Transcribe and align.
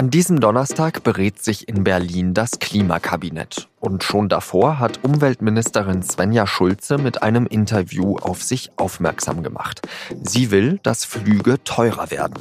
An 0.00 0.08
diesem 0.08 0.40
Donnerstag 0.40 1.02
berät 1.04 1.44
sich 1.44 1.68
in 1.68 1.84
Berlin 1.84 2.32
das 2.32 2.52
Klimakabinett. 2.52 3.68
Und 3.80 4.02
schon 4.02 4.30
davor 4.30 4.78
hat 4.78 5.04
Umweltministerin 5.04 6.02
Svenja 6.02 6.46
Schulze 6.46 6.96
mit 6.96 7.22
einem 7.22 7.44
Interview 7.44 8.16
auf 8.16 8.42
sich 8.42 8.70
aufmerksam 8.78 9.42
gemacht. 9.42 9.86
Sie 10.22 10.50
will, 10.50 10.80
dass 10.82 11.04
Flüge 11.04 11.62
teurer 11.64 12.10
werden. 12.10 12.38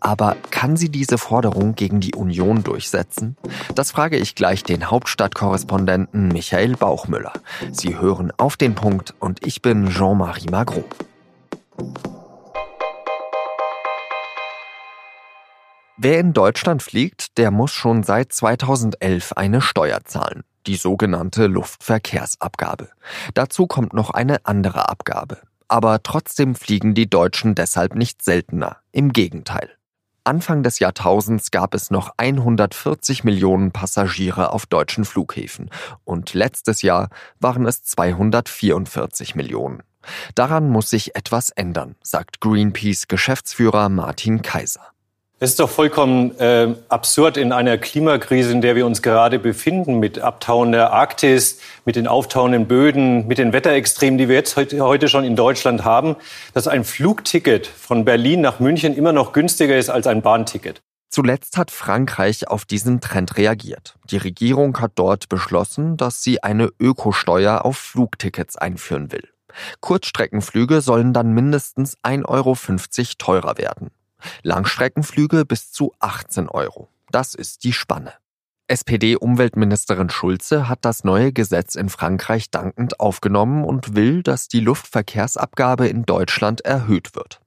Aber 0.00 0.36
kann 0.50 0.76
sie 0.76 0.90
diese 0.90 1.16
Forderung 1.16 1.76
gegen 1.76 2.00
die 2.00 2.14
Union 2.14 2.62
durchsetzen? 2.62 3.38
Das 3.74 3.90
frage 3.90 4.18
ich 4.18 4.34
gleich 4.34 4.62
den 4.62 4.90
Hauptstadtkorrespondenten 4.90 6.28
Michael 6.28 6.76
Bauchmüller. 6.76 7.32
Sie 7.72 7.98
hören 7.98 8.34
auf 8.36 8.58
den 8.58 8.74
Punkt 8.74 9.14
und 9.18 9.46
ich 9.46 9.62
bin 9.62 9.88
Jean-Marie 9.88 10.50
Magro. 10.50 10.84
Wer 16.00 16.20
in 16.20 16.32
Deutschland 16.32 16.80
fliegt, 16.80 17.38
der 17.38 17.50
muss 17.50 17.72
schon 17.72 18.04
seit 18.04 18.32
2011 18.32 19.32
eine 19.32 19.60
Steuer 19.60 20.04
zahlen, 20.04 20.44
die 20.68 20.76
sogenannte 20.76 21.48
Luftverkehrsabgabe. 21.48 22.88
Dazu 23.34 23.66
kommt 23.66 23.94
noch 23.94 24.10
eine 24.10 24.46
andere 24.46 24.88
Abgabe. 24.88 25.38
Aber 25.66 26.00
trotzdem 26.04 26.54
fliegen 26.54 26.94
die 26.94 27.10
Deutschen 27.10 27.56
deshalb 27.56 27.96
nicht 27.96 28.22
seltener. 28.22 28.76
Im 28.92 29.12
Gegenteil. 29.12 29.70
Anfang 30.22 30.62
des 30.62 30.78
Jahrtausends 30.78 31.50
gab 31.50 31.74
es 31.74 31.90
noch 31.90 32.12
140 32.16 33.24
Millionen 33.24 33.72
Passagiere 33.72 34.52
auf 34.52 34.66
deutschen 34.66 35.04
Flughäfen 35.04 35.68
und 36.04 36.32
letztes 36.32 36.82
Jahr 36.82 37.08
waren 37.40 37.66
es 37.66 37.82
244 37.82 39.34
Millionen. 39.34 39.82
Daran 40.36 40.70
muss 40.70 40.90
sich 40.90 41.16
etwas 41.16 41.50
ändern, 41.50 41.96
sagt 42.04 42.40
Greenpeace 42.40 43.08
Geschäftsführer 43.08 43.88
Martin 43.88 44.42
Kaiser. 44.42 44.92
Es 45.40 45.50
ist 45.50 45.60
doch 45.60 45.70
vollkommen 45.70 46.36
äh, 46.40 46.74
absurd 46.88 47.36
in 47.36 47.52
einer 47.52 47.78
Klimakrise, 47.78 48.50
in 48.50 48.60
der 48.60 48.74
wir 48.74 48.84
uns 48.84 49.02
gerade 49.02 49.38
befinden, 49.38 50.00
mit 50.00 50.18
abtauender 50.18 50.92
Arktis, 50.92 51.60
mit 51.84 51.94
den 51.94 52.08
auftauenden 52.08 52.66
Böden, 52.66 53.28
mit 53.28 53.38
den 53.38 53.52
Wetterextremen, 53.52 54.18
die 54.18 54.28
wir 54.28 54.34
jetzt 54.34 54.56
heute, 54.56 54.80
heute 54.80 55.08
schon 55.08 55.22
in 55.22 55.36
Deutschland 55.36 55.84
haben, 55.84 56.16
dass 56.54 56.66
ein 56.66 56.82
Flugticket 56.82 57.68
von 57.68 58.04
Berlin 58.04 58.40
nach 58.40 58.58
München 58.58 58.96
immer 58.96 59.12
noch 59.12 59.32
günstiger 59.32 59.78
ist 59.78 59.90
als 59.90 60.08
ein 60.08 60.22
Bahnticket. 60.22 60.80
Zuletzt 61.08 61.56
hat 61.56 61.70
Frankreich 61.70 62.48
auf 62.48 62.64
diesen 62.64 63.00
Trend 63.00 63.36
reagiert. 63.36 63.94
Die 64.10 64.16
Regierung 64.16 64.80
hat 64.80 64.92
dort 64.96 65.28
beschlossen, 65.28 65.96
dass 65.96 66.20
sie 66.20 66.42
eine 66.42 66.70
Ökosteuer 66.80 67.64
auf 67.64 67.76
Flugtickets 67.78 68.56
einführen 68.56 69.12
will. 69.12 69.28
Kurzstreckenflüge 69.78 70.80
sollen 70.80 71.12
dann 71.12 71.32
mindestens 71.32 71.96
1,50 71.98 72.24
Euro 72.26 72.56
teurer 73.18 73.56
werden. 73.56 73.92
Langstreckenflüge 74.42 75.44
bis 75.44 75.72
zu 75.72 75.92
18 76.00 76.48
Euro. 76.48 76.88
Das 77.10 77.34
ist 77.34 77.64
die 77.64 77.72
Spanne. 77.72 78.12
SPD-Umweltministerin 78.68 80.10
Schulze 80.10 80.68
hat 80.68 80.84
das 80.84 81.02
neue 81.02 81.32
Gesetz 81.32 81.74
in 81.74 81.88
Frankreich 81.88 82.50
dankend 82.50 83.00
aufgenommen 83.00 83.64
und 83.64 83.96
will, 83.96 84.22
dass 84.22 84.48
die 84.48 84.60
Luftverkehrsabgabe 84.60 85.88
in 85.88 86.04
Deutschland 86.04 86.60
erhöht 86.60 87.16
wird. 87.16 87.40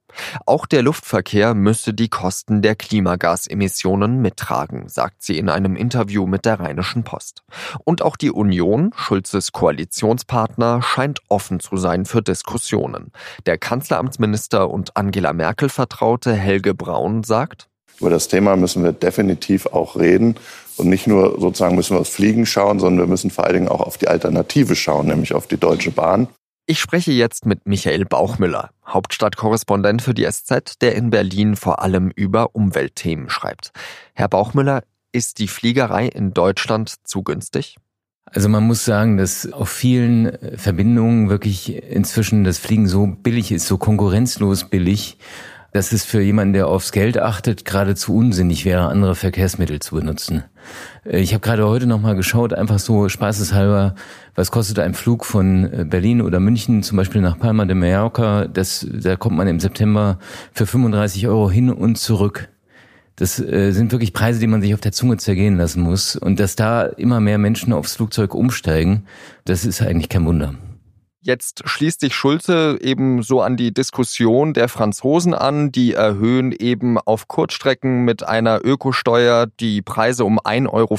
Auch 0.46 0.66
der 0.66 0.82
Luftverkehr 0.82 1.54
müsse 1.54 1.94
die 1.94 2.08
Kosten 2.08 2.62
der 2.62 2.74
Klimagasemissionen 2.74 4.20
mittragen, 4.20 4.88
sagt 4.88 5.22
sie 5.22 5.38
in 5.38 5.48
einem 5.48 5.76
Interview 5.76 6.26
mit 6.26 6.44
der 6.44 6.60
Rheinischen 6.60 7.04
Post. 7.04 7.42
Und 7.84 8.02
auch 8.02 8.16
die 8.16 8.30
Union, 8.30 8.90
Schulzes 8.96 9.52
Koalitionspartner, 9.52 10.82
scheint 10.82 11.20
offen 11.28 11.60
zu 11.60 11.76
sein 11.76 12.04
für 12.04 12.22
Diskussionen. 12.22 13.12
Der 13.46 13.58
Kanzleramtsminister 13.58 14.70
und 14.70 14.96
Angela 14.96 15.32
Merkel 15.32 15.68
Vertraute 15.68 16.34
Helge 16.34 16.74
Braun 16.74 17.24
sagt, 17.24 17.68
über 18.00 18.10
das 18.10 18.26
Thema 18.26 18.56
müssen 18.56 18.82
wir 18.82 18.92
definitiv 18.92 19.66
auch 19.66 19.96
reden. 19.96 20.34
Und 20.76 20.88
nicht 20.88 21.06
nur 21.06 21.38
sozusagen 21.38 21.76
müssen 21.76 21.94
wir 21.94 22.00
aufs 22.00 22.10
Fliegen 22.10 22.46
schauen, 22.46 22.80
sondern 22.80 23.06
wir 23.06 23.10
müssen 23.10 23.30
vor 23.30 23.44
allen 23.44 23.54
Dingen 23.54 23.68
auch 23.68 23.80
auf 23.80 23.96
die 23.96 24.08
Alternative 24.08 24.74
schauen, 24.74 25.06
nämlich 25.06 25.34
auf 25.34 25.46
die 25.46 25.58
Deutsche 25.58 25.92
Bahn. 25.92 26.26
Ich 26.64 26.78
spreche 26.78 27.10
jetzt 27.10 27.44
mit 27.44 27.66
Michael 27.66 28.04
Bauchmüller, 28.04 28.70
Hauptstadtkorrespondent 28.86 30.00
für 30.00 30.14
die 30.14 30.30
SZ, 30.30 30.80
der 30.80 30.94
in 30.94 31.10
Berlin 31.10 31.56
vor 31.56 31.82
allem 31.82 32.12
über 32.14 32.54
Umweltthemen 32.54 33.28
schreibt. 33.30 33.72
Herr 34.14 34.28
Bauchmüller, 34.28 34.84
ist 35.10 35.40
die 35.40 35.48
Fliegerei 35.48 36.06
in 36.06 36.32
Deutschland 36.32 36.94
zu 37.04 37.24
günstig? 37.24 37.76
Also 38.26 38.48
man 38.48 38.64
muss 38.64 38.84
sagen, 38.84 39.16
dass 39.16 39.52
auf 39.52 39.70
vielen 39.70 40.38
Verbindungen 40.56 41.28
wirklich 41.28 41.82
inzwischen 41.82 42.44
das 42.44 42.58
Fliegen 42.58 42.86
so 42.86 43.08
billig 43.08 43.50
ist, 43.50 43.66
so 43.66 43.76
konkurrenzlos 43.76 44.70
billig, 44.70 45.18
dass 45.72 45.92
es 45.92 46.04
für 46.04 46.20
jemanden, 46.20 46.52
der 46.52 46.68
aufs 46.68 46.92
Geld 46.92 47.18
achtet, 47.18 47.64
geradezu 47.64 48.14
unsinnig 48.14 48.64
wäre, 48.64 48.88
andere 48.88 49.14
Verkehrsmittel 49.14 49.80
zu 49.80 49.96
benutzen. 49.96 50.44
Äh, 51.04 51.20
ich 51.20 51.32
habe 51.32 51.40
gerade 51.40 51.66
heute 51.66 51.86
noch 51.86 52.00
mal 52.00 52.14
geschaut, 52.14 52.52
einfach 52.52 52.78
so 52.78 53.08
spaßeshalber, 53.08 53.94
was 54.34 54.50
kostet 54.50 54.78
ein 54.78 54.94
Flug 54.94 55.24
von 55.24 55.64
äh, 55.72 55.84
Berlin 55.84 56.20
oder 56.20 56.40
München 56.40 56.82
zum 56.82 56.96
Beispiel 56.96 57.22
nach 57.22 57.38
Palma 57.38 57.64
de 57.64 57.74
Mallorca? 57.74 58.46
Das, 58.46 58.86
da 58.90 59.16
kommt 59.16 59.36
man 59.36 59.48
im 59.48 59.60
September 59.60 60.18
für 60.52 60.66
35 60.66 61.26
Euro 61.26 61.50
hin 61.50 61.70
und 61.70 61.96
zurück. 61.96 62.48
Das 63.16 63.38
äh, 63.38 63.72
sind 63.72 63.92
wirklich 63.92 64.12
Preise, 64.12 64.40
die 64.40 64.46
man 64.46 64.62
sich 64.62 64.74
auf 64.74 64.80
der 64.80 64.92
Zunge 64.92 65.16
zergehen 65.16 65.56
lassen 65.56 65.82
muss. 65.82 66.16
Und 66.16 66.38
dass 66.38 66.56
da 66.56 66.84
immer 66.84 67.20
mehr 67.20 67.38
Menschen 67.38 67.72
aufs 67.72 67.96
Flugzeug 67.96 68.34
umsteigen, 68.34 69.04
das 69.44 69.64
ist 69.64 69.82
eigentlich 69.82 70.08
kein 70.08 70.26
Wunder. 70.26 70.54
Jetzt 71.24 71.62
schließt 71.64 72.00
sich 72.00 72.16
Schulze 72.16 72.78
eben 72.80 73.22
so 73.22 73.42
an 73.42 73.56
die 73.56 73.72
Diskussion 73.72 74.54
der 74.54 74.68
Franzosen 74.68 75.34
an. 75.34 75.70
Die 75.70 75.92
erhöhen 75.94 76.50
eben 76.50 76.98
auf 76.98 77.28
Kurzstrecken 77.28 78.04
mit 78.04 78.24
einer 78.24 78.64
Ökosteuer 78.64 79.46
die 79.60 79.82
Preise 79.82 80.24
um 80.24 80.40
1,50 80.40 80.68
Euro. 80.72 80.98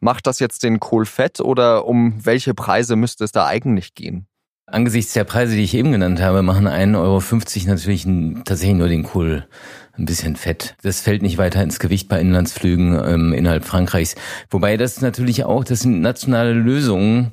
Macht 0.00 0.26
das 0.26 0.38
jetzt 0.38 0.64
den 0.64 0.80
Kohl 0.80 1.06
fett 1.06 1.40
oder 1.40 1.86
um 1.86 2.14
welche 2.22 2.52
Preise 2.52 2.94
müsste 2.94 3.24
es 3.24 3.32
da 3.32 3.46
eigentlich 3.46 3.94
gehen? 3.94 4.26
Angesichts 4.66 5.14
der 5.14 5.24
Preise, 5.24 5.56
die 5.56 5.64
ich 5.64 5.74
eben 5.74 5.92
genannt 5.92 6.20
habe, 6.20 6.42
machen 6.42 6.68
1,50 6.68 6.98
Euro 6.98 7.22
natürlich 7.66 8.06
tatsächlich 8.44 8.76
nur 8.76 8.88
den 8.88 9.02
Kohl 9.02 9.46
ein 9.94 10.04
bisschen 10.04 10.36
fett. 10.36 10.76
Das 10.82 11.00
fällt 11.00 11.22
nicht 11.22 11.38
weiter 11.38 11.62
ins 11.62 11.78
Gewicht 11.78 12.06
bei 12.08 12.20
Inlandsflügen 12.20 13.02
ähm, 13.02 13.32
innerhalb 13.32 13.64
Frankreichs. 13.64 14.14
Wobei 14.50 14.76
das 14.76 15.00
natürlich 15.00 15.44
auch, 15.44 15.64
das 15.64 15.80
sind 15.80 16.02
nationale 16.02 16.52
Lösungen 16.52 17.32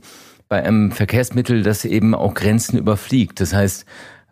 bei 0.49 0.63
einem 0.63 0.91
Verkehrsmittel, 0.91 1.61
das 1.61 1.85
eben 1.85 2.15
auch 2.15 2.33
Grenzen 2.33 2.77
überfliegt. 2.77 3.39
Das 3.39 3.53
heißt, 3.53 3.85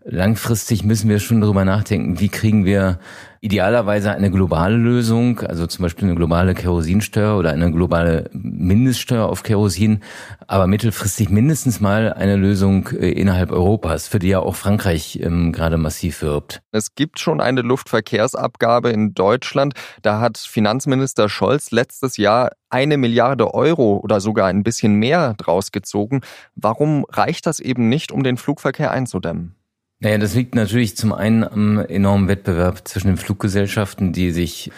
langfristig 0.08 0.84
müssen 0.84 1.10
wir 1.10 1.20
schon 1.20 1.42
darüber 1.42 1.66
nachdenken, 1.66 2.20
wie 2.20 2.30
kriegen 2.30 2.66
wir 2.66 3.00
idealerweise 3.42 4.12
eine 4.12 4.32
globale 4.32 4.76
Lösung, 4.76 5.42
also 5.42 5.68
zum 5.68 5.84
Beispiel 5.84 6.06
eine 6.06 6.16
globale 6.16 6.56
Kerosinsteuer 6.56 7.38
oder 7.38 7.52
eine 7.52 7.72
globale 7.72 8.30
Mindeststeuer 8.34 9.28
auf 9.28 9.44
Kerosin, 9.44 10.02
aber 10.48 10.66
mittelfristig 10.66 11.30
mindestens 11.30 11.80
mal 11.80 12.14
eine 12.14 12.36
Lösung 12.36 12.88
äh, 12.90 13.12
innerhalb 13.12 13.52
Europas, 13.52 14.08
für 14.08 14.20
die 14.20 14.30
ja 14.30 14.40
auch 14.40 14.56
Frankreich 14.56 15.20
ähm, 15.22 15.52
gerade 15.52 15.78
massiv 15.78 16.22
wirbt. 16.22 16.62
Es 16.72 16.96
gibt 16.96 17.20
schon 17.20 17.40
eine 17.42 17.62
Luftverkehrsabgabe 17.62 18.90
in 18.90 19.14
Deutschland. 19.14 19.74
Da 20.02 20.20
hat 20.20 20.38
Finanzminister 20.38 21.30
Scholz 21.30 21.72
letztes 21.72 22.18
Jahr 22.18 22.52
eine 22.70 22.98
Milliarde 22.98 23.54
Euro 23.54 23.98
oder 23.98 24.20
sogar 24.20 24.48
ein 24.48 24.64
bisschen 24.64 24.96
mehr 24.96 25.36
draus 25.38 25.72
gezogen. 25.72 26.22
Warum 26.56 27.06
reicht 27.10 27.46
das 27.46 27.60
eben 27.60 27.88
nicht, 27.88 28.12
um 28.12 28.24
den 28.24 28.38
Flugverkehr 28.38 28.92
einzudämmen? 28.92 29.57
Naja, 30.00 30.20
das 30.20 30.36
liegt 30.36 30.54
natürlich 30.54 30.96
zum 30.96 31.12
einen 31.12 31.44
am 31.44 31.80
enormen 31.80 32.28
Wettbewerb 32.28 32.88
zwischen 32.88 33.08
den 33.08 33.18
Fluggesellschaften, 33.18 34.14
die 34.14 34.30
sich 34.30 34.72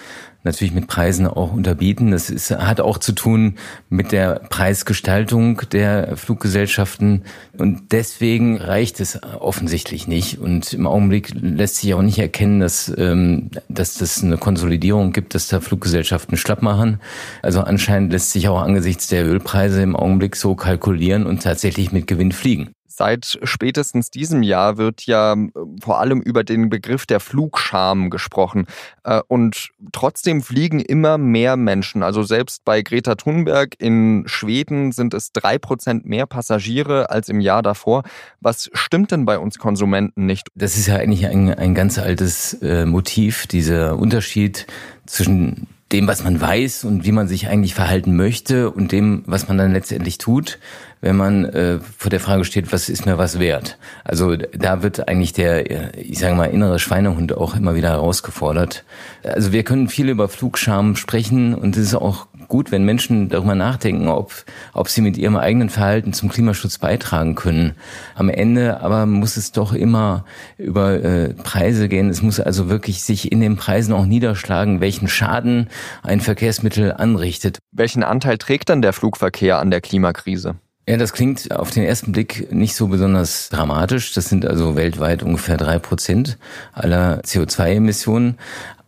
natürlich 0.46 0.74
mit 0.74 0.88
Preisen 0.88 1.28
auch 1.28 1.52
unterbieten. 1.52 2.12
Das 2.12 2.30
ist, 2.30 2.52
hat 2.52 2.80
auch 2.80 2.98
zu 2.98 3.12
tun 3.12 3.56
mit 3.90 4.14
der 4.14 4.36
Preisgestaltung 4.50 5.62
der 5.74 6.16
Fluggesellschaften. 6.16 7.24
Und 7.58 7.92
deswegen 7.92 8.58
reicht 8.58 9.02
es 9.02 9.22
offensichtlich 9.22 10.08
nicht. 10.08 10.40
Und 10.40 10.72
im 10.74 10.88
Augenblick 10.88 11.32
lässt 11.34 11.78
sich 11.78 11.94
auch 11.94 12.02
nicht 12.02 12.20
erkennen, 12.20 12.62
dass, 12.62 12.90
ähm, 12.98 13.50
dass 13.68 13.96
das 13.96 14.24
eine 14.24 14.38
Konsolidierung 14.38 15.12
gibt, 15.12 15.36
dass 15.36 15.50
da 15.50 15.60
Fluggesellschaften 15.60 16.38
schlapp 16.38 16.62
machen. 16.62 17.02
Also 17.42 17.60
anscheinend 17.60 18.14
lässt 18.14 18.32
sich 18.32 18.48
auch 18.48 18.62
angesichts 18.62 19.08
der 19.08 19.26
Ölpreise 19.26 19.82
im 19.82 19.98
Augenblick 19.98 20.38
so 20.38 20.56
kalkulieren 20.56 21.26
und 21.26 21.44
tatsächlich 21.44 21.92
mit 21.92 22.08
Gewinn 22.08 22.32
fliegen. 22.32 22.70
Seit 23.00 23.40
spätestens 23.44 24.12
diesem 24.12 24.44
Jahr 24.44 24.78
wird 24.78 25.06
ja 25.06 25.32
äh, 25.32 25.48
vor 25.82 26.02
allem 26.02 26.20
über 26.20 26.44
den 26.44 26.70
Begriff 26.70 27.06
der 27.06 27.22
Flugscham 27.22 28.10
gesprochen. 28.10 28.66
Äh, 29.06 29.22
und 29.30 29.70
trotzdem 29.94 30.42
fliegen 30.42 30.82
immer 30.82 31.18
mehr 31.18 31.56
Menschen. 31.56 32.04
Also 32.04 32.24
selbst 32.24 32.66
bei 32.66 32.82
Greta 32.82 33.16
Thunberg 33.16 33.76
in 33.80 34.24
Schweden 34.26 34.92
sind 34.92 35.14
es 35.14 35.32
drei 35.32 35.58
Prozent 35.58 36.08
mehr 36.08 36.26
Passagiere 36.26 37.10
als 37.10 37.30
im 37.30 37.40
Jahr 37.40 37.62
davor. 37.62 38.04
Was 38.42 38.70
stimmt 38.74 39.12
denn 39.12 39.24
bei 39.24 39.40
uns 39.40 39.60
Konsumenten 39.60 40.26
nicht? 40.26 40.50
Das 40.56 40.76
ist 40.76 40.88
ja 40.88 40.98
eigentlich 40.98 41.26
ein, 41.26 41.54
ein 41.54 41.74
ganz 41.74 42.00
altes 42.00 42.56
äh, 42.62 42.86
Motiv, 42.86 43.48
dieser 43.48 43.98
Unterschied 43.98 44.68
zwischen 45.06 45.68
dem, 45.92 46.08
was 46.08 46.24
man 46.24 46.40
weiß 46.40 46.84
und 46.84 47.04
wie 47.04 47.12
man 47.12 47.28
sich 47.28 47.48
eigentlich 47.48 47.74
verhalten 47.74 48.16
möchte 48.16 48.70
und 48.70 48.92
dem, 48.92 49.24
was 49.26 49.48
man 49.48 49.58
dann 49.58 49.74
letztendlich 49.74 50.20
tut, 50.20 50.60
wenn 51.02 51.16
man 51.16 51.46
äh, 51.46 51.80
vor 51.98 52.12
der 52.12 52.20
Frage 52.20 52.44
steht, 52.46 52.72
was 52.72 52.90
ist 52.90 53.06
mir 53.06 53.18
was 53.18 53.40
wert? 53.40 53.78
Also 54.04 54.36
da 54.36 54.84
wird 54.84 55.08
eigentlich 55.08 55.34
der, 55.34 55.98
ich 55.98 56.20
sage 56.20 56.36
mal, 56.36 56.46
innere 56.46 56.78
Schweinehund 56.78 57.36
auch 57.36 57.56
immer 57.56 57.76
wieder 57.76 57.90
herausgefordert. 57.90 58.84
Also 59.24 59.52
wir 59.52 59.64
können 59.64 59.88
viel 59.88 60.10
über 60.10 60.30
Flugscham 60.30 60.96
sprechen 60.96 61.56
und 61.56 61.76
es 61.78 61.88
ist 61.88 61.96
auch 61.96 62.28
gut, 62.50 62.72
wenn 62.72 62.84
Menschen 62.84 63.30
darüber 63.30 63.56
nachdenken, 63.56 64.10
ob, 64.10 64.34
ob 64.74 64.90
sie 64.90 65.02
mit 65.02 65.18
ihrem 65.18 65.38
eigenen 65.38 65.70
Verhalten 65.70 66.12
zum 66.14 66.30
Klimaschutz 66.30 66.80
beitragen 66.80 67.36
können. 67.36 67.76
Am 68.16 68.30
Ende 68.30 68.82
aber 68.82 69.06
muss 69.06 69.38
es 69.38 69.52
doch 69.52 69.74
immer 69.74 70.26
über 70.58 71.02
äh, 71.04 71.34
Preise 71.34 71.88
gehen. 71.88 72.10
Es 72.10 72.22
muss 72.22 72.40
also 72.40 72.70
wirklich 72.70 73.04
sich 73.04 73.32
in 73.32 73.40
den 73.40 73.56
Preisen 73.56 73.94
auch 73.94 74.06
niederschlagen, 74.06 74.82
welchen 74.82 75.08
Schaden 75.08 75.70
ein 76.04 76.20
Verkehrsmittel 76.20 76.92
anrichtet. 76.92 77.60
Welchen 77.72 78.04
Anteil 78.04 78.38
trägt 78.38 78.70
dann 78.70 78.82
der 78.82 78.94
Flugverkehr 78.94 79.60
an 79.60 79.72
der 79.72 79.82
Klimakrise? 79.82 80.56
Ja, 80.90 80.98
das 80.98 81.14
klingt 81.14 81.52
auf 81.52 81.70
den 81.70 81.84
ersten 81.84 82.12
Blick 82.12 82.52
nicht 82.52 82.76
so 82.76 82.88
besonders 82.88 83.50
dramatisch. 83.50 84.12
Das 84.14 84.28
sind 84.28 84.44
also 84.44 84.76
weltweit 84.76 85.22
ungefähr 85.22 85.56
drei 85.56 85.78
Prozent 85.78 86.40
aller 86.74 87.22
CO2-Emissionen. 87.22 88.40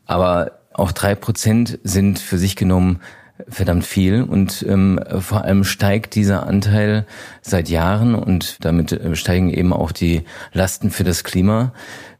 Aber 0.07 0.53
auch 0.73 0.91
drei 0.91 1.13
Prozent 1.13 1.77
sind 1.83 2.17
für 2.17 2.39
sich 2.39 2.55
genommen 2.55 3.01
verdammt 3.47 3.85
viel 3.85 4.23
und 4.23 4.65
ähm, 4.67 4.99
vor 5.19 5.43
allem 5.43 5.63
steigt 5.63 6.15
dieser 6.15 6.47
Anteil 6.47 7.05
seit 7.41 7.69
Jahren 7.69 8.15
und 8.15 8.57
damit 8.63 8.91
äh, 8.91 9.15
steigen 9.15 9.49
eben 9.49 9.73
auch 9.73 9.91
die 9.91 10.23
Lasten 10.53 10.89
für 10.91 11.03
das 11.03 11.23
Klima. 11.23 11.73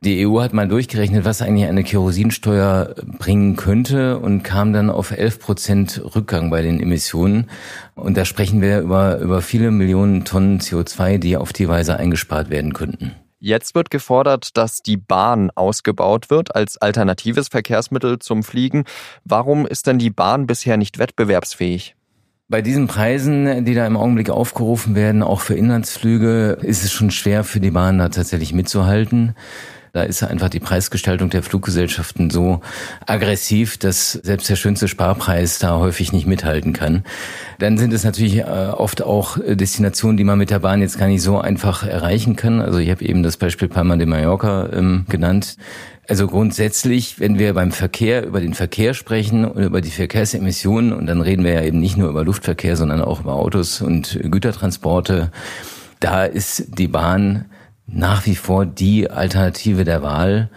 Die 0.04 0.26
EU 0.26 0.42
hat 0.42 0.54
mal 0.54 0.68
durchgerechnet, 0.68 1.26
was 1.26 1.42
eigentlich 1.42 1.68
eine 1.68 1.84
Kerosinsteuer 1.84 2.96
bringen 3.20 3.56
könnte 3.56 4.18
und 4.18 4.44
kam 4.44 4.74
dann 4.74 4.90
auf 4.90 5.12
11 5.12 5.40
Prozent 5.40 6.02
Rückgang 6.16 6.50
bei 6.50 6.62
den 6.62 6.80
Emissionen. 6.80 7.50
Und 7.94 8.18
da 8.18 8.26
sprechen 8.26 8.62
wir 8.62 8.80
über, 8.80 9.20
über 9.20 9.42
viele 9.42 9.70
Millionen 9.70 10.26
Tonnen 10.26 10.60
CO2, 10.60 11.20
die 11.20 11.38
auf 11.38 11.54
die 11.54 11.68
Weise 11.68 11.98
eingespart 11.98 12.50
werden 12.50 12.74
könnten. 12.74 13.12
Jetzt 13.44 13.74
wird 13.74 13.90
gefordert, 13.90 14.56
dass 14.56 14.84
die 14.84 14.98
Bahn 14.98 15.50
ausgebaut 15.56 16.30
wird 16.30 16.56
als 16.56 16.78
alternatives 16.78 17.48
Verkehrsmittel 17.48 18.20
zum 18.20 18.44
Fliegen. 18.44 18.84
Warum 19.26 19.66
ist 19.66 19.88
denn 19.88 19.98
die 19.98 20.12
Bahn 20.12 20.46
bisher 20.46 20.78
nicht 20.78 21.00
wettbewerbsfähig? 21.00 21.96
Bei 22.50 22.62
diesen 22.62 22.86
Preisen, 22.86 23.66
die 23.66 23.74
da 23.74 23.88
im 23.88 23.98
Augenblick 23.98 24.30
aufgerufen 24.30 24.94
werden, 24.94 25.24
auch 25.24 25.42
für 25.42 25.56
Inlandsflüge, 25.56 26.60
ist 26.62 26.84
es 26.84 26.92
schon 26.92 27.10
schwer 27.10 27.44
für 27.44 27.60
die 27.60 27.72
Bahn 27.72 27.98
da 27.98 28.10
tatsächlich 28.10 28.54
mitzuhalten. 28.54 29.34
Da 29.94 30.04
ist 30.04 30.24
einfach 30.24 30.48
die 30.48 30.62
Preisgestaltung 30.62 31.30
der 31.30 31.44
Fluggesellschaften 31.44 32.30
so 32.30 32.62
aggressiv, 33.06 33.78
dass 33.78 34.14
selbst 34.14 34.50
der 34.50 34.56
schönste 34.56 34.88
Sparpreis 34.88 35.60
da 35.60 35.80
häufig 35.80 36.14
nicht 36.14 36.26
mithalten 36.26 36.72
kann. 36.72 37.04
Dann 37.60 37.78
sind 37.78 37.92
es 37.92 38.06
natürlich 38.06 38.38
äh, 38.38 38.44
oft 38.44 39.02
auch 39.02 39.38
Destinationen, 39.46 40.16
die 40.16 40.24
man 40.24 40.38
mit 40.38 40.50
der 40.50 40.60
Bahn 40.60 40.80
jetzt 40.82 40.98
gar 40.98 41.08
nicht 41.08 41.22
so 41.22 41.40
einfach 41.40 41.84
erreichen 41.86 42.38
kann. 42.38 42.62
Also 42.62 42.80
ich 42.80 42.90
habe 42.90 43.04
eben 43.04 43.22
das 43.22 43.36
Beispiel 43.36 43.68
Palma 43.68 43.98
de 43.98 44.06
Mallorca 44.06 44.70
ähm, 44.72 45.06
genannt. 45.10 45.58
Also 46.08 46.26
grundsätzlich, 46.26 47.20
wenn 47.20 47.38
wir 47.38 47.54
beim 47.54 47.74
Verkehr 47.74 48.26
über 48.26 48.40
den 48.40 48.54
Verkehr 48.54 48.94
sprechen 48.94 49.44
und 49.44 49.62
über 49.62 49.82
die 49.82 49.92
Verkehrsemissionen, 49.92 50.94
und 50.94 51.06
dann 51.06 51.20
reden 51.20 51.44
wir 51.44 51.54
ja 51.54 51.64
eben 51.64 51.80
nicht 51.80 51.98
nur 51.98 52.10
über 52.10 52.24
Luftverkehr, 52.24 52.78
sondern 52.78 53.02
auch 53.02 53.20
über 53.20 53.34
Autos 53.34 53.82
und 53.82 54.20
Gütertransporte, 54.24 55.32
da 56.00 56.24
ist 56.24 56.78
die 56.80 56.88
Bahn 56.88 57.46
nach 57.94 58.26
wie 58.26 58.36
vor 58.36 58.66
die 58.66 59.10
Alternative 59.10 59.84
der 59.84 60.02
Wahl. 60.02 60.50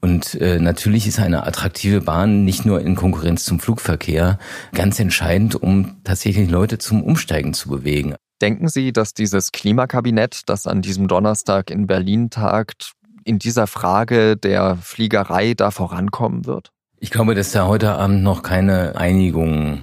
Und 0.00 0.34
äh, 0.34 0.58
natürlich 0.58 1.06
ist 1.06 1.18
eine 1.18 1.46
attraktive 1.46 2.00
Bahn 2.00 2.44
nicht 2.44 2.64
nur 2.64 2.80
in 2.80 2.94
Konkurrenz 2.94 3.44
zum 3.44 3.58
Flugverkehr 3.58 4.38
ganz 4.72 5.00
entscheidend, 5.00 5.54
um 5.56 5.96
tatsächlich 6.04 6.48
Leute 6.48 6.78
zum 6.78 7.02
Umsteigen 7.02 7.54
zu 7.54 7.68
bewegen. 7.68 8.14
Denken 8.42 8.68
Sie, 8.68 8.92
dass 8.92 9.14
dieses 9.14 9.50
Klimakabinett, 9.50 10.42
das 10.46 10.66
an 10.66 10.82
diesem 10.82 11.08
Donnerstag 11.08 11.70
in 11.70 11.86
Berlin 11.86 12.28
tagt, 12.30 12.92
in 13.24 13.38
dieser 13.38 13.66
Frage 13.66 14.36
der 14.36 14.76
Fliegerei 14.76 15.54
da 15.54 15.70
vorankommen 15.70 16.44
wird? 16.44 16.70
Ich 16.98 17.10
glaube, 17.10 17.34
dass 17.34 17.52
da 17.52 17.66
heute 17.66 17.92
Abend 17.92 18.22
noch 18.22 18.42
keine 18.42 18.96
Einigung 18.96 19.82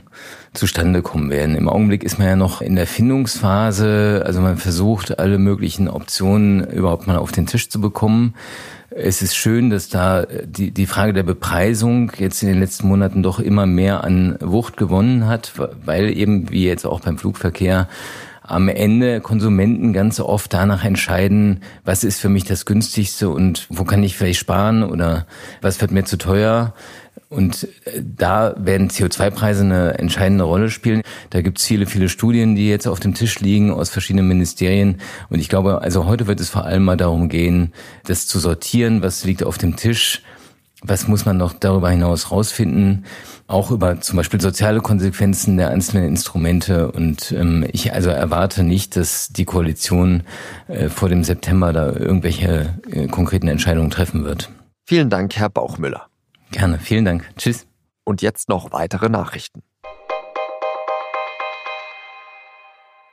zustande 0.53 1.03
kommen 1.03 1.29
werden. 1.29 1.55
Im 1.55 1.69
Augenblick 1.69 2.03
ist 2.03 2.17
man 2.17 2.27
ja 2.27 2.35
noch 2.35 2.59
in 2.59 2.75
der 2.75 2.87
Findungsphase, 2.87 4.23
also 4.25 4.41
man 4.41 4.57
versucht 4.57 5.19
alle 5.19 5.37
möglichen 5.37 5.87
Optionen 5.87 6.63
überhaupt 6.63 7.05
mal 7.05 7.17
auf 7.17 7.31
den 7.31 7.45
Tisch 7.45 7.69
zu 7.69 7.79
bekommen. 7.79 8.33
Es 8.89 9.21
ist 9.21 9.35
schön, 9.35 9.69
dass 9.69 9.89
da 9.89 10.25
die, 10.43 10.71
die 10.71 10.87
Frage 10.87 11.13
der 11.13 11.23
Bepreisung 11.23 12.11
jetzt 12.17 12.41
in 12.41 12.49
den 12.49 12.59
letzten 12.59 12.87
Monaten 12.87 13.21
doch 13.21 13.39
immer 13.39 13.67
mehr 13.67 14.03
an 14.03 14.37
Wucht 14.41 14.77
gewonnen 14.77 15.27
hat, 15.27 15.53
weil 15.85 16.15
eben, 16.17 16.49
wie 16.49 16.65
jetzt 16.65 16.85
auch 16.85 16.99
beim 16.99 17.19
Flugverkehr, 17.19 17.87
am 18.43 18.67
Ende 18.67 19.21
Konsumenten 19.21 19.93
ganz 19.93 20.19
oft 20.19 20.53
danach 20.53 20.83
entscheiden, 20.83 21.61
was 21.85 22.03
ist 22.03 22.19
für 22.19 22.29
mich 22.29 22.43
das 22.43 22.65
günstigste 22.65 23.29
und 23.29 23.67
wo 23.69 23.85
kann 23.85 24.03
ich 24.03 24.17
vielleicht 24.17 24.39
sparen 24.39 24.83
oder 24.83 25.25
was 25.61 25.79
wird 25.79 25.91
mir 25.91 26.03
zu 26.03 26.17
teuer. 26.17 26.73
Und 27.29 27.67
äh, 27.85 28.01
da 28.01 28.55
werden 28.57 28.89
CO2-Preise 28.89 29.63
eine 29.63 29.97
entscheidende 29.97 30.43
Rolle 30.43 30.69
spielen. 30.69 31.01
Da 31.31 31.41
gibt 31.41 31.59
es 31.59 31.65
viele, 31.65 31.85
viele 31.85 32.09
Studien, 32.09 32.55
die 32.55 32.69
jetzt 32.69 32.87
auf 32.87 32.99
dem 32.99 33.13
Tisch 33.13 33.39
liegen 33.39 33.71
aus 33.71 33.89
verschiedenen 33.89 34.27
Ministerien. 34.27 34.99
Und 35.29 35.39
ich 35.39 35.49
glaube, 35.49 35.81
also 35.81 36.05
heute 36.05 36.27
wird 36.27 36.39
es 36.39 36.49
vor 36.49 36.65
allem 36.65 36.83
mal 36.83 36.97
darum 36.97 37.29
gehen, 37.29 37.73
das 38.05 38.27
zu 38.27 38.39
sortieren, 38.39 39.01
was 39.01 39.23
liegt 39.23 39.43
auf 39.43 39.57
dem 39.57 39.75
Tisch, 39.75 40.21
was 40.83 41.07
muss 41.07 41.25
man 41.25 41.37
noch 41.37 41.53
darüber 41.53 41.89
hinaus 41.89 42.29
rausfinden, 42.29 43.05
auch 43.47 43.71
über 43.71 43.99
zum 44.01 44.17
Beispiel 44.17 44.41
soziale 44.41 44.81
Konsequenzen 44.81 45.57
der 45.57 45.69
einzelnen 45.69 46.05
Instrumente. 46.05 46.91
Und 46.91 47.31
ähm, 47.31 47.65
ich 47.71 47.93
also 47.93 48.09
erwarte 48.09 48.63
nicht, 48.63 48.95
dass 48.95 49.29
die 49.29 49.45
Koalition 49.45 50.23
äh, 50.67 50.89
vor 50.89 51.09
dem 51.09 51.23
September 51.23 51.73
da 51.73 51.91
irgendwelche 51.91 52.77
äh, 52.91 53.07
konkreten 53.07 53.47
Entscheidungen 53.47 53.89
treffen 53.89 54.23
wird. 54.25 54.49
Vielen 54.85 55.09
Dank, 55.09 55.35
Herr 55.35 55.49
Bauchmüller. 55.49 56.07
Gerne, 56.53 56.77
vielen 56.77 57.03
Dank. 57.03 57.27
Tschüss. 57.35 57.65
Und 58.05 58.21
jetzt 58.21 58.47
noch 58.47 58.71
weitere 58.71 59.09
Nachrichten. 59.09 59.63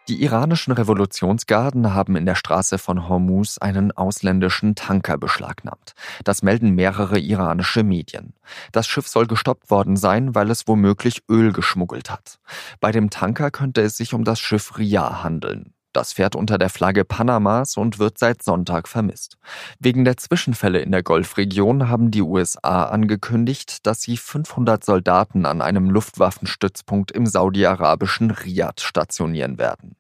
Die 0.08 0.22
iranischen 0.22 0.72
Revolutionsgarden 0.72 1.94
haben 1.94 2.16
in 2.16 2.26
der 2.26 2.34
Straße 2.34 2.76
von 2.76 3.08
Hormuz 3.08 3.56
einen 3.58 3.92
ausländischen 3.92 4.74
Tanker 4.74 5.16
beschlagnahmt. 5.16 5.94
Das 6.22 6.42
melden 6.42 6.74
mehrere 6.74 7.18
iranische 7.18 7.82
Medien. 7.82 8.34
Das 8.72 8.86
Schiff 8.86 9.08
soll 9.08 9.26
gestoppt 9.26 9.70
worden 9.70 9.96
sein, 9.96 10.34
weil 10.34 10.50
es 10.50 10.68
womöglich 10.68 11.22
Öl 11.30 11.52
geschmuggelt 11.52 12.10
hat. 12.10 12.40
Bei 12.78 12.92
dem 12.92 13.08
Tanker 13.08 13.50
könnte 13.50 13.80
es 13.80 13.96
sich 13.96 14.12
um 14.12 14.24
das 14.24 14.38
Schiff 14.38 14.76
Riyah 14.76 15.22
handeln. 15.22 15.72
Das 15.92 16.12
fährt 16.12 16.36
unter 16.36 16.56
der 16.56 16.70
Flagge 16.70 17.04
Panamas 17.04 17.76
und 17.76 17.98
wird 17.98 18.16
seit 18.16 18.42
Sonntag 18.42 18.86
vermisst. 18.86 19.38
Wegen 19.80 20.04
der 20.04 20.16
Zwischenfälle 20.16 20.78
in 20.78 20.92
der 20.92 21.02
Golfregion 21.02 21.88
haben 21.88 22.12
die 22.12 22.22
USA 22.22 22.84
angekündigt, 22.84 23.86
dass 23.86 24.02
sie 24.02 24.16
500 24.16 24.84
Soldaten 24.84 25.46
an 25.46 25.60
einem 25.60 25.90
Luftwaffenstützpunkt 25.90 27.10
im 27.10 27.26
saudi-arabischen 27.26 28.30
Riyadh 28.30 28.80
stationieren 28.82 29.58
werden. 29.58 29.96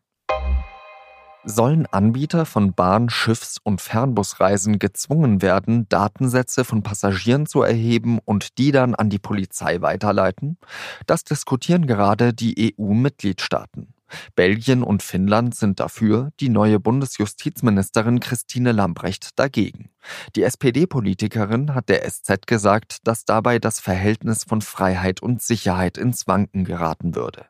Sollen 1.42 1.86
Anbieter 1.86 2.44
von 2.44 2.74
Bahn-, 2.74 3.08
Schiffs- 3.08 3.58
und 3.62 3.80
Fernbusreisen 3.80 4.78
gezwungen 4.78 5.40
werden, 5.40 5.88
Datensätze 5.88 6.64
von 6.64 6.82
Passagieren 6.82 7.46
zu 7.46 7.62
erheben 7.62 8.18
und 8.22 8.58
die 8.58 8.72
dann 8.72 8.94
an 8.94 9.08
die 9.08 9.18
Polizei 9.18 9.80
weiterleiten? 9.80 10.58
Das 11.06 11.24
diskutieren 11.24 11.86
gerade 11.86 12.34
die 12.34 12.74
EU-Mitgliedstaaten. 12.78 13.94
Belgien 14.34 14.82
und 14.82 15.02
Finnland 15.02 15.54
sind 15.54 15.80
dafür, 15.80 16.30
die 16.40 16.48
neue 16.48 16.80
Bundesjustizministerin 16.80 18.20
Christine 18.20 18.72
Lambrecht 18.72 19.38
dagegen. 19.38 19.90
Die 20.36 20.42
SPD-Politikerin 20.42 21.74
hat 21.74 21.88
der 21.88 22.08
SZ 22.08 22.46
gesagt, 22.46 22.98
dass 23.04 23.24
dabei 23.24 23.58
das 23.58 23.80
Verhältnis 23.80 24.44
von 24.44 24.62
Freiheit 24.62 25.22
und 25.22 25.42
Sicherheit 25.42 25.98
ins 25.98 26.26
Wanken 26.26 26.64
geraten 26.64 27.14
würde. 27.14 27.46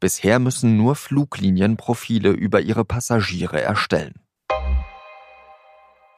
Bisher 0.00 0.38
müssen 0.38 0.76
nur 0.76 0.96
Fluglinien 0.96 1.76
Profile 1.76 2.30
über 2.30 2.60
ihre 2.60 2.84
Passagiere 2.84 3.60
erstellen. 3.60 4.14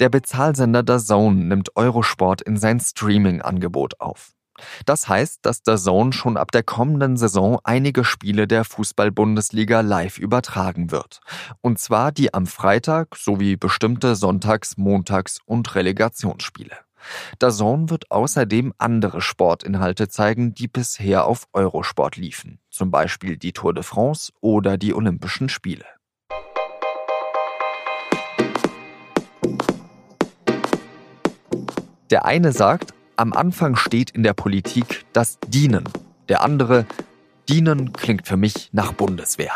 Der 0.00 0.08
Bezahlsender 0.08 0.82
DAZN 0.82 1.46
nimmt 1.46 1.76
Eurosport 1.76 2.42
in 2.42 2.56
sein 2.56 2.80
Streaming-Angebot 2.80 4.00
auf. 4.00 4.32
Das 4.87 5.09
heißt, 5.09 5.40
dass 5.42 5.62
der 5.62 5.76
Zone 5.76 6.12
schon 6.12 6.37
ab 6.37 6.52
der 6.52 6.62
kommenden 6.62 7.16
Saison 7.16 7.59
einige 7.64 8.04
Spiele 8.04 8.47
der 8.47 8.64
Fußball-Bundesliga 8.64 9.80
live 9.80 10.18
übertragen 10.18 10.90
wird. 10.90 11.21
Und 11.61 11.78
zwar 11.78 12.12
die 12.12 12.35
am 12.35 12.47
Freitag 12.47 13.16
sowie 13.16 13.56
bestimmte 13.56 14.14
Sonntags-, 14.14 14.76
Montags- 14.76 15.38
und 15.44 15.75
Relegationsspiele. 15.75 16.76
Der 17.40 17.50
Zone 17.50 17.90
wird 17.90 18.11
außerdem 18.11 18.73
andere 18.78 19.21
Sportinhalte 19.21 20.09
zeigen, 20.09 20.54
die 20.54 20.68
bisher 20.68 21.26
auf 21.26 21.47
Eurosport 21.52 22.16
liefen, 22.16 22.61
zum 22.71 22.90
Beispiel 22.90 23.37
die 23.37 23.52
Tour 23.52 23.75
de 23.75 23.82
France 23.82 24.32
oder 24.40 24.78
die 24.78 24.94
Olympischen 24.94 25.49
Spiele. 25.49 25.85
Der 32.11 32.26
eine 32.26 32.52
sagt, 32.52 32.92
am 33.22 33.32
Anfang 33.32 33.76
steht 33.76 34.10
in 34.10 34.24
der 34.24 34.32
Politik 34.32 35.04
das 35.12 35.38
Dienen. 35.46 35.84
Der 36.28 36.42
andere, 36.42 36.86
dienen 37.48 37.92
klingt 37.92 38.26
für 38.26 38.36
mich 38.36 38.68
nach 38.72 38.92
Bundeswehr. 38.92 39.52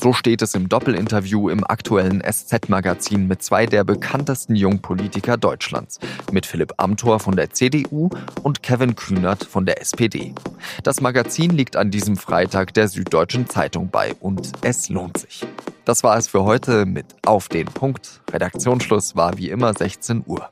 So 0.00 0.12
steht 0.12 0.42
es 0.42 0.54
im 0.54 0.68
Doppelinterview 0.68 1.48
im 1.48 1.64
aktuellen 1.64 2.22
SZ-Magazin 2.22 3.26
mit 3.26 3.42
zwei 3.42 3.66
der 3.66 3.84
bekanntesten 3.84 4.56
Jungpolitiker 4.56 5.36
Deutschlands, 5.36 5.98
mit 6.32 6.46
Philipp 6.46 6.74
Amthor 6.76 7.20
von 7.20 7.36
der 7.36 7.50
CDU 7.50 8.10
und 8.42 8.62
Kevin 8.62 8.96
Kühnert 8.96 9.44
von 9.44 9.66
der 9.66 9.80
SPD. 9.80 10.34
Das 10.82 11.00
Magazin 11.00 11.50
liegt 11.50 11.76
an 11.76 11.90
diesem 11.90 12.16
Freitag 12.16 12.74
der 12.74 12.88
Süddeutschen 12.88 13.48
Zeitung 13.48 13.90
bei 13.90 14.14
und 14.20 14.52
es 14.62 14.88
lohnt 14.88 15.18
sich. 15.18 15.46
Das 15.84 16.04
war 16.04 16.16
es 16.16 16.28
für 16.28 16.44
heute 16.44 16.86
mit 16.86 17.06
Auf 17.26 17.48
den 17.48 17.66
Punkt. 17.66 18.20
Redaktionsschluss 18.32 19.16
war 19.16 19.36
wie 19.38 19.50
immer 19.50 19.74
16 19.74 20.24
Uhr. 20.26 20.50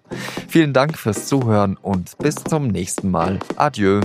Vielen 0.48 0.72
Dank 0.72 0.98
fürs 0.98 1.26
Zuhören 1.26 1.76
und 1.76 2.18
bis 2.18 2.34
zum 2.34 2.66
nächsten 2.66 3.10
Mal. 3.10 3.38
Adieu. 3.56 4.00